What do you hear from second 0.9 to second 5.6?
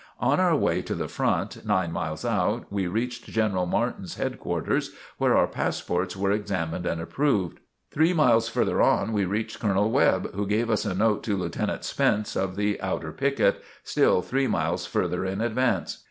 the front," nine miles out, we reached General Martin's headquarters, where our